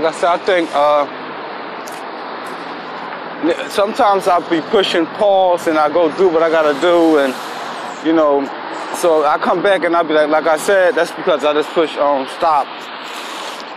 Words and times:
Like 0.00 0.14
I 0.14 0.16
said, 0.20 0.30
I 0.30 0.38
think 0.38 0.70
uh, 0.74 1.06
sometimes 3.68 4.28
I'll 4.28 4.48
be 4.48 4.60
pushing 4.70 5.06
pause 5.18 5.66
and 5.66 5.76
I 5.76 5.92
go 5.92 6.16
do 6.16 6.28
what 6.28 6.42
I 6.42 6.50
gotta 6.50 6.80
do, 6.80 7.18
and 7.18 7.34
you 8.06 8.12
know, 8.12 8.46
so 8.96 9.24
I 9.24 9.38
come 9.38 9.60
back 9.60 9.82
and 9.82 9.96
I'll 9.96 10.04
be 10.04 10.14
like, 10.14 10.28
like 10.28 10.46
I 10.46 10.56
said, 10.56 10.94
that's 10.94 11.10
because 11.10 11.44
I 11.44 11.52
just 11.52 11.68
push 11.70 11.96
on 11.96 12.28
stop, 12.36 12.68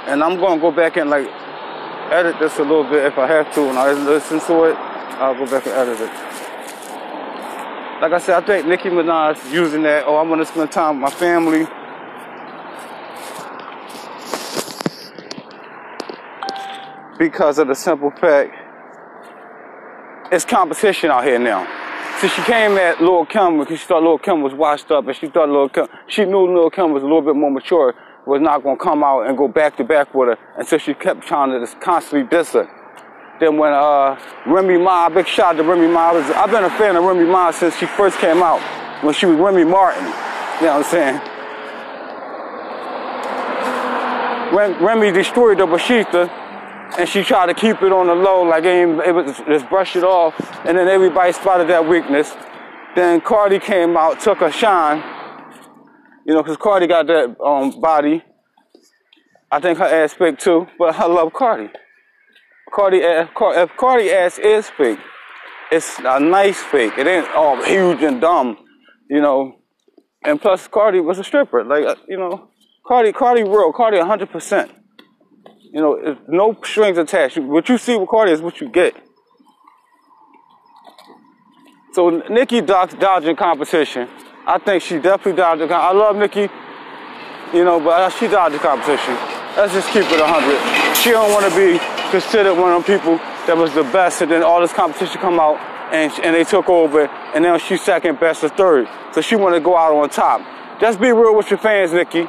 and 0.07 0.23
I'm 0.23 0.39
gonna 0.39 0.61
go 0.61 0.69
back 0.71 0.97
and 0.97 1.09
like 1.09 1.27
edit 2.11 2.37
this 2.39 2.59
a 2.59 2.61
little 2.61 2.83
bit 2.83 3.03
if 3.05 3.17
I 3.17 3.25
have 3.25 3.51
to, 3.55 3.69
and 3.69 3.79
I 3.79 3.93
listen 3.93 4.39
to 4.41 4.65
it, 4.65 4.75
I'll 5.17 5.33
go 5.33 5.45
back 5.49 5.65
and 5.65 5.73
edit 5.73 6.01
it. 6.01 6.11
Like 7.99 8.13
I 8.13 8.19
said, 8.19 8.43
I 8.43 8.45
think 8.45 8.67
Nicki 8.67 8.89
Minaj 8.89 9.51
using 9.51 9.81
that. 9.83 10.05
Oh, 10.05 10.17
I'm 10.17 10.29
gonna 10.29 10.45
spend 10.45 10.71
time 10.71 11.01
with 11.01 11.11
my 11.11 11.17
family. 11.17 11.67
Because 17.21 17.59
of 17.59 17.67
the 17.67 17.75
simple 17.75 18.09
fact 18.09 18.51
it's 20.31 20.43
competition 20.43 21.11
out 21.11 21.23
here 21.23 21.37
now. 21.37 21.67
So 22.19 22.27
she 22.27 22.41
came 22.43 22.77
at 22.77 22.99
Lil 22.99 23.27
Kim 23.27 23.59
because 23.59 23.79
she 23.79 23.85
thought 23.85 24.01
Lil 24.01 24.17
Kim 24.17 24.41
was 24.41 24.55
washed 24.55 24.89
up 24.89 25.05
and 25.05 25.15
she 25.15 25.27
thought 25.27 25.47
Lil 25.47 25.69
Kim, 25.69 25.87
she 26.07 26.25
knew 26.25 26.51
Lil 26.51 26.71
Kim 26.71 26.91
was 26.91 27.03
a 27.03 27.05
little 27.05 27.21
bit 27.21 27.35
more 27.35 27.51
mature, 27.51 27.93
was 28.25 28.41
not 28.41 28.63
going 28.63 28.75
to 28.75 28.83
come 28.83 29.03
out 29.03 29.27
and 29.27 29.37
go 29.37 29.47
back 29.47 29.77
to 29.77 29.83
back 29.83 30.15
with 30.15 30.29
her. 30.29 30.37
And 30.57 30.67
so 30.67 30.79
she 30.79 30.95
kept 30.95 31.21
trying 31.21 31.51
to 31.51 31.59
just 31.59 31.79
constantly 31.79 32.27
diss 32.27 32.53
her. 32.53 32.67
Then 33.39 33.57
when 33.57 33.71
uh, 33.71 34.19
Remy 34.47 34.79
Ma, 34.79 35.09
big 35.09 35.27
shout 35.27 35.53
out 35.53 35.57
to 35.57 35.63
Remy 35.63 35.89
Ma, 35.89 36.13
was, 36.13 36.27
I've 36.31 36.49
been 36.49 36.63
a 36.63 36.71
fan 36.71 36.95
of 36.95 37.03
Remy 37.03 37.25
Ma 37.25 37.51
since 37.51 37.77
she 37.77 37.85
first 37.85 38.17
came 38.17 38.41
out, 38.41 38.61
when 39.03 39.13
she 39.13 39.27
was 39.27 39.37
Remy 39.37 39.65
Martin. 39.65 40.05
You 40.05 40.67
know 40.67 40.79
what 40.79 40.85
I'm 40.85 40.91
saying? 40.91 41.21
Rem- 44.55 44.83
Remy 44.83 45.11
destroyed 45.11 45.59
the 45.59 45.67
Bashita, 45.67 46.41
and 46.97 47.07
she 47.07 47.23
tried 47.23 47.47
to 47.47 47.53
keep 47.53 47.81
it 47.81 47.91
on 47.91 48.07
the 48.07 48.15
low, 48.15 48.43
like 48.43 48.63
ain't 48.65 48.99
it 49.01 49.13
was 49.13 49.37
just 49.47 49.69
brush 49.69 49.95
it 49.95 50.03
off, 50.03 50.35
and 50.65 50.77
then 50.77 50.87
everybody 50.87 51.31
spotted 51.31 51.67
that 51.69 51.87
weakness. 51.87 52.33
Then 52.95 53.21
Cardi 53.21 53.59
came 53.59 53.95
out, 53.95 54.19
took 54.19 54.39
her 54.39 54.51
shine, 54.51 54.97
you 56.25 56.33
know, 56.33 56.43
because 56.43 56.57
Cardi 56.57 56.87
got 56.87 57.07
that 57.07 57.35
um, 57.41 57.79
body. 57.79 58.23
I 59.51 59.59
think 59.59 59.79
her 59.79 59.85
ass 59.85 60.13
fake 60.13 60.39
too, 60.39 60.67
but 60.77 60.95
I 60.95 61.05
love 61.05 61.33
Cardi. 61.33 61.69
Cardi, 62.73 62.99
if 62.99 63.77
Cardi 63.77 64.11
ass 64.11 64.39
is 64.39 64.69
fake, 64.69 64.99
it's 65.71 65.99
a 65.99 66.19
nice 66.19 66.59
fake. 66.59 66.93
It 66.97 67.07
ain't 67.07 67.29
all 67.35 67.61
huge 67.63 68.01
and 68.01 68.19
dumb, 68.21 68.57
you 69.09 69.21
know. 69.21 69.57
And 70.23 70.39
plus, 70.39 70.67
Cardi 70.67 70.99
was 70.99 71.19
a 71.19 71.23
stripper, 71.23 71.63
like 71.63 71.85
uh, 71.85 71.95
you 72.07 72.17
know, 72.17 72.49
Cardi, 72.85 73.11
Cardi 73.11 73.43
real, 73.43 73.71
Cardi 73.73 73.97
100 73.97 74.29
percent. 74.29 74.71
You 75.73 75.79
know, 75.79 76.17
no 76.27 76.57
strings 76.63 76.97
attached. 76.97 77.37
What 77.37 77.69
you 77.69 77.77
see 77.77 77.95
with 77.95 78.09
Cardi 78.09 78.33
is 78.33 78.41
what 78.41 78.59
you 78.59 78.67
get. 78.69 78.93
So 81.93 82.09
Nicki 82.29 82.61
dodging 82.61 83.35
competition. 83.35 84.09
I 84.45 84.57
think 84.57 84.83
she 84.83 84.95
definitely 84.99 85.33
dodged. 85.33 85.61
the 85.61 85.73
I 85.73 85.91
love 85.93 86.15
Nicki, 86.15 86.49
you 87.53 87.63
know, 87.63 87.79
but 87.79 88.01
uh, 88.01 88.09
she 88.09 88.27
dodged 88.27 88.55
the 88.55 88.59
competition. 88.59 89.13
Let's 89.55 89.73
just 89.73 89.87
keep 89.93 90.03
it 90.03 90.19
100. 90.19 90.97
She 90.97 91.11
don't 91.11 91.31
want 91.31 91.51
to 91.51 91.55
be 91.55 91.79
considered 92.09 92.55
one 92.55 92.73
of 92.73 92.85
them 92.85 92.99
people 92.99 93.17
that 93.47 93.55
was 93.55 93.73
the 93.73 93.83
best, 93.83 94.21
and 94.21 94.31
then 94.31 94.43
all 94.43 94.61
this 94.61 94.73
competition 94.73 95.19
come 95.21 95.39
out, 95.39 95.57
and 95.93 96.11
and 96.23 96.35
they 96.35 96.43
took 96.43 96.69
over, 96.69 97.05
and 97.35 97.43
now 97.43 97.57
she's 97.57 97.81
second 97.81 98.19
best 98.19 98.43
or 98.43 98.49
third. 98.49 98.87
So 99.13 99.21
she 99.21 99.35
want 99.35 99.55
to 99.55 99.61
go 99.61 99.77
out 99.77 99.93
on 99.93 100.09
top. 100.09 100.41
Just 100.81 100.99
be 100.99 101.11
real 101.11 101.35
with 101.35 101.49
your 101.49 101.59
fans, 101.59 101.93
Nicki. 101.93 102.27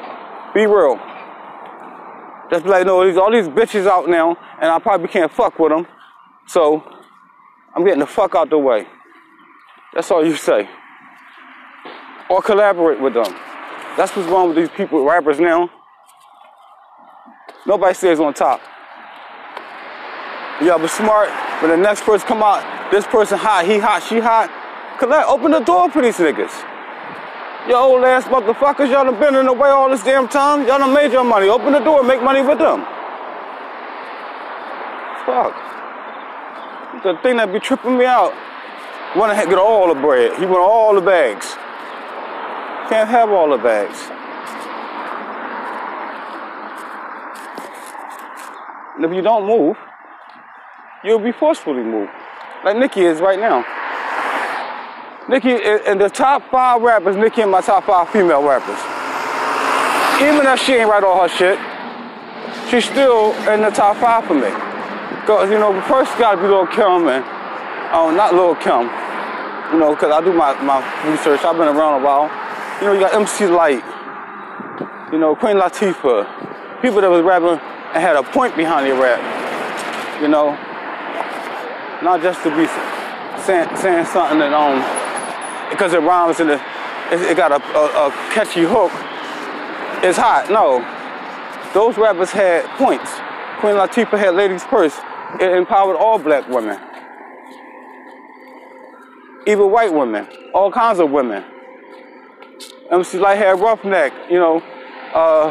Be 0.54 0.66
real. 0.66 1.00
Just 2.52 2.66
like, 2.66 2.84
no, 2.84 3.02
these 3.02 3.16
all 3.16 3.32
these 3.32 3.48
bitches 3.48 3.86
out 3.86 4.10
now, 4.10 4.36
and 4.60 4.70
I 4.70 4.78
probably 4.78 5.08
can't 5.08 5.32
fuck 5.32 5.58
with 5.58 5.72
them. 5.72 5.86
So 6.46 6.84
I'm 7.74 7.82
getting 7.82 8.00
the 8.00 8.06
fuck 8.06 8.34
out 8.34 8.50
the 8.50 8.58
way. 8.58 8.86
That's 9.94 10.10
all 10.10 10.22
you 10.22 10.36
say. 10.36 10.68
Or 12.28 12.42
collaborate 12.42 13.00
with 13.00 13.14
them. 13.14 13.34
That's 13.96 14.14
what's 14.14 14.28
wrong 14.28 14.48
with 14.48 14.58
these 14.58 14.68
people, 14.68 15.02
rappers 15.02 15.40
now. 15.40 15.70
Nobody 17.64 17.94
stays 17.94 18.20
on 18.20 18.34
top. 18.34 18.60
You 20.60 20.66
gotta 20.66 20.82
be 20.82 20.88
smart. 20.88 21.30
When 21.62 21.70
the 21.70 21.78
next 21.78 22.02
person 22.02 22.28
come 22.28 22.42
out, 22.42 22.90
this 22.90 23.06
person 23.06 23.38
hot, 23.38 23.64
he 23.64 23.78
hot, 23.78 24.02
she 24.02 24.18
hot. 24.18 24.50
Collect, 24.98 25.26
open 25.26 25.52
the 25.52 25.60
door 25.60 25.90
for 25.90 26.02
these 26.02 26.18
niggas. 26.18 26.71
Yo 27.68 27.76
old 27.76 28.04
ass 28.04 28.24
motherfuckers, 28.24 28.90
y'all 28.90 29.04
done 29.04 29.20
been 29.20 29.36
in 29.36 29.46
the 29.46 29.52
way 29.52 29.68
all 29.68 29.88
this 29.88 30.02
damn 30.02 30.26
time. 30.26 30.66
Y'all 30.66 30.78
done 30.78 30.92
made 30.92 31.12
your 31.12 31.22
money. 31.22 31.48
Open 31.48 31.72
the 31.72 31.78
door, 31.78 32.02
make 32.02 32.20
money 32.20 32.42
with 32.42 32.58
them. 32.58 32.84
Fuck. 35.24 35.54
The 37.04 37.16
thing 37.22 37.36
that 37.36 37.52
be 37.52 37.60
tripping 37.60 37.96
me 37.96 38.04
out. 38.04 38.34
Wanna 39.14 39.34
get 39.34 39.58
all 39.58 39.94
the 39.94 40.00
bread. 40.00 40.36
He 40.40 40.46
want 40.46 40.58
all 40.58 40.94
the 40.94 41.00
bags. 41.00 41.54
Can't 42.88 43.08
have 43.08 43.30
all 43.30 43.48
the 43.50 43.62
bags. 43.62 44.10
And 48.96 49.04
if 49.04 49.12
you 49.12 49.22
don't 49.22 49.46
move, 49.46 49.76
you'll 51.04 51.20
be 51.20 51.32
forcefully 51.32 51.84
moved. 51.84 52.10
Like 52.64 52.76
Nicki 52.76 53.02
is 53.02 53.20
right 53.20 53.38
now. 53.38 53.64
Nicki, 55.28 55.50
in 55.54 55.98
the 55.98 56.10
top 56.12 56.42
five 56.50 56.82
rappers, 56.82 57.16
Nicki 57.16 57.42
in 57.42 57.50
my 57.50 57.60
top 57.60 57.84
five 57.84 58.08
female 58.10 58.42
rappers. 58.42 58.78
Even 60.20 60.46
if 60.46 60.60
she 60.60 60.74
ain't 60.74 60.90
write 60.90 61.04
all 61.04 61.22
her 61.22 61.28
shit, 61.28 61.58
she's 62.68 62.84
still 62.84 63.32
in 63.48 63.62
the 63.62 63.70
top 63.70 63.96
five 63.98 64.24
for 64.26 64.34
me. 64.34 64.50
Cause 65.26 65.48
you 65.50 65.58
know, 65.58 65.80
first 65.82 66.10
gotta 66.18 66.36
be 66.36 66.48
Lil 66.48 66.66
Kim 66.66 67.06
and, 67.06 67.24
oh, 67.94 68.12
not 68.14 68.34
Lil 68.34 68.56
Kim, 68.56 68.90
you 69.72 69.78
know, 69.78 69.94
cause 69.94 70.10
I 70.10 70.20
do 70.24 70.32
my, 70.32 70.60
my 70.62 70.82
research, 71.08 71.44
I've 71.44 71.56
been 71.56 71.68
around 71.68 72.02
a 72.02 72.04
while. 72.04 72.30
You 72.80 72.88
know, 72.88 72.92
you 72.94 73.00
got 73.00 73.14
MC 73.14 73.46
Lyte, 73.46 73.84
you 75.12 75.18
know, 75.18 75.36
Queen 75.36 75.56
Latifah, 75.56 76.82
people 76.82 77.00
that 77.00 77.10
was 77.10 77.22
rapping 77.22 77.60
and 77.94 78.02
had 78.02 78.16
a 78.16 78.24
point 78.24 78.56
behind 78.56 78.86
their 78.86 79.00
rap, 79.00 79.20
you 80.20 80.26
know, 80.26 80.50
not 82.02 82.20
just 82.20 82.42
to 82.42 82.50
be 82.56 82.66
saying, 83.44 83.68
saying 83.76 84.06
something 84.06 84.40
that, 84.40 84.52
um, 84.52 85.01
because 85.72 85.92
it 85.94 86.00
rhymes 86.02 86.38
and 86.40 86.50
it, 86.50 87.36
got 87.36 87.50
a, 87.50 87.62
a, 87.76 88.08
a 88.08 88.10
catchy 88.32 88.62
hook, 88.62 88.92
it's 90.04 90.18
hot. 90.18 90.48
No, 90.50 90.80
those 91.74 91.96
rappers 91.98 92.30
had 92.30 92.64
points. 92.78 93.10
Queen 93.60 93.74
Latifah 93.74 94.18
had 94.18 94.34
Ladies 94.34 94.64
First. 94.64 95.00
It 95.40 95.50
empowered 95.56 95.96
all 95.96 96.18
black 96.18 96.48
women, 96.48 96.78
even 99.46 99.70
white 99.70 99.92
women, 99.92 100.28
all 100.54 100.70
kinds 100.70 101.00
of 101.00 101.10
women. 101.10 101.44
MC 102.90 103.18
Lyte 103.18 103.38
had 103.38 103.56
Ruffneck, 103.56 104.30
you 104.30 104.38
know, 104.38 104.60
uh, 105.14 105.46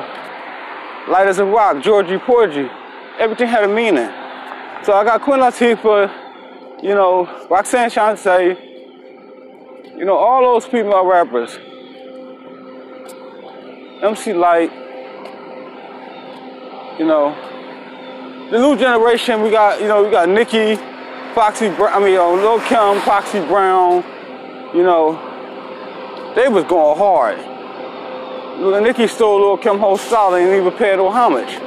Lyte 1.09 1.27
as 1.27 1.39
a 1.39 1.45
Rock, 1.45 1.83
Georgie 1.83 2.19
Porgy. 2.19 2.69
Everything 3.19 3.47
had 3.47 3.63
a 3.63 3.67
meaning. 3.67 4.09
So 4.83 4.93
I 4.93 5.03
got 5.03 5.21
Queen 5.21 5.39
Latifah, 5.39 6.83
you 6.83 6.93
know, 6.93 7.47
Roxanne 7.49 7.89
Shante, 7.89 8.70
you 10.01 10.07
know, 10.07 10.17
all 10.17 10.41
those 10.41 10.67
people 10.67 10.93
are 10.93 11.07
rappers. 11.07 11.57
MC 14.01 14.33
Lyte, 14.33 14.73
you 16.99 17.05
know, 17.05 17.37
the 18.49 18.57
new 18.57 18.75
generation, 18.75 19.43
we 19.43 19.51
got, 19.51 19.79
you 19.79 19.87
know, 19.87 20.03
we 20.03 20.09
got 20.09 20.27
Nicki, 20.27 20.75
Foxy, 21.35 21.69
Brown, 21.69 22.01
I 22.01 22.05
mean, 22.05 22.17
uh, 22.17 22.27
Lil 22.31 22.59
Kim, 22.61 22.99
Foxy 23.01 23.39
Brown, 23.45 24.03
you 24.73 24.83
know, 24.83 25.13
they 26.35 26.49
was 26.49 26.63
going 26.65 26.97
hard. 26.97 27.37
Nicki 28.83 29.05
stole 29.05 29.39
Lil 29.39 29.57
Kim 29.57 29.77
whole 29.77 29.97
style 29.97 30.33
and 30.33 30.49
even 30.49 30.71
paid 30.73 30.97
her 30.97 31.09
homage. 31.09 31.59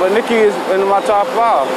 but 0.00 0.14
Nicki 0.14 0.34
is 0.34 0.54
in 0.70 0.88
my 0.88 1.02
top 1.02 1.26
five. 1.26 1.68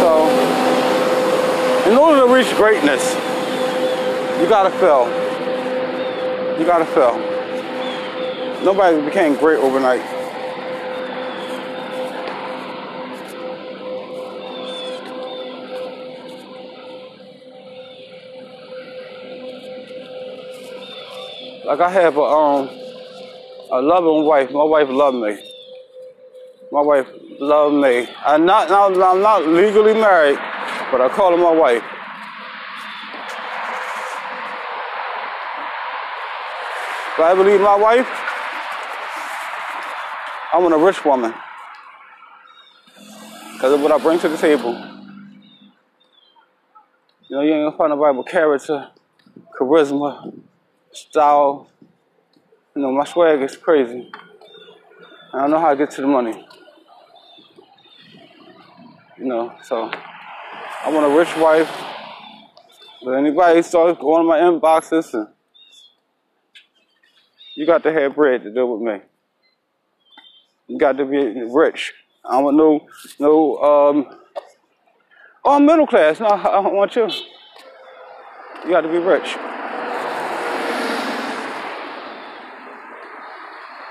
So, 0.00 0.28
in 1.88 1.96
order 1.96 2.26
to 2.26 2.34
reach 2.34 2.45
greatness, 2.56 3.14
you 4.40 4.48
gotta 4.48 4.70
fail. 4.78 5.06
You 6.58 6.64
gotta 6.64 6.86
fail. 6.86 7.18
Nobody 8.64 9.04
became 9.04 9.36
great 9.36 9.58
overnight. 9.58 10.00
Like 21.66 21.80
I 21.80 21.90
have 21.90 22.16
a 22.16 22.22
um 22.22 22.70
a 23.70 23.82
loving 23.82 24.24
wife. 24.24 24.50
My 24.50 24.64
wife 24.64 24.88
loved 24.88 25.18
me. 25.18 25.36
My 26.72 26.80
wife 26.80 27.06
loved 27.38 27.74
me. 27.74 28.08
I'm 28.24 28.46
not 28.46 28.70
I'm 28.70 28.98
not 28.98 29.46
legally 29.46 29.92
married, 29.92 30.38
but 30.90 31.02
I 31.02 31.08
call 31.10 31.32
her 31.32 31.36
my 31.36 31.52
wife. 31.52 31.82
If 37.16 37.20
I 37.20 37.30
ever 37.30 37.44
leave 37.44 37.62
my 37.62 37.76
wife, 37.76 38.06
I 40.52 40.58
want 40.58 40.74
a 40.74 40.76
rich 40.76 41.02
woman. 41.02 41.32
Because 43.54 43.72
of 43.72 43.80
what 43.80 43.90
I 43.90 43.96
bring 43.96 44.18
to 44.18 44.28
the 44.28 44.36
table. 44.36 44.74
You 47.26 47.36
know, 47.36 47.40
you 47.40 47.54
ain't 47.54 47.64
gonna 47.64 47.76
find 47.78 47.88
nobody 47.88 48.18
with 48.18 48.26
character, 48.26 48.90
charisma, 49.58 50.30
style. 50.92 51.70
You 52.74 52.82
know, 52.82 52.92
my 52.92 53.06
swag 53.06 53.40
is 53.40 53.56
crazy. 53.56 54.12
I 55.32 55.46
know 55.46 55.58
how 55.58 55.70
to 55.70 55.76
get 55.76 55.92
to 55.92 56.02
the 56.02 56.06
money. 56.06 56.46
You 59.16 59.24
know, 59.24 59.54
so 59.62 59.90
I 60.84 60.90
want 60.90 61.10
a 61.10 61.16
rich 61.16 61.34
wife. 61.38 61.70
But 63.02 63.12
anybody 63.12 63.62
starts 63.62 63.98
going 63.98 64.20
to 64.20 64.28
my 64.28 64.38
inboxes 64.38 65.14
and 65.14 65.28
you 67.56 67.66
got 67.66 67.82
to 67.82 67.92
have 67.92 68.14
bread 68.14 68.44
to 68.44 68.52
deal 68.52 68.70
with 68.70 68.82
me. 68.82 69.00
You 70.68 70.78
got 70.78 70.96
to 70.98 71.04
be 71.04 71.42
rich. 71.42 71.92
I 72.24 72.40
want 72.40 72.56
no 72.56 72.86
no 73.18 73.56
um 73.58 74.18
oh 75.44 75.58
middle 75.58 75.86
class. 75.86 76.20
No, 76.20 76.26
I 76.26 76.62
don't 76.62 76.74
want 76.74 76.94
you. 76.96 77.08
You 78.64 78.70
got 78.70 78.82
to 78.82 78.88
be 78.88 78.98
rich. 78.98 79.36